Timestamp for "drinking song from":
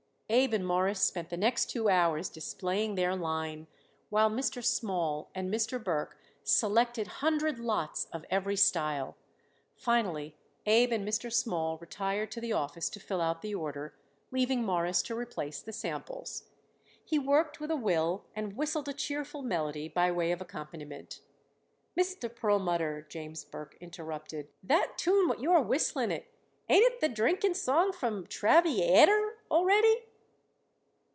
27.13-28.25